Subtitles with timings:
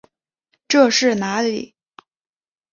[0.67, 1.75] 这是哪里？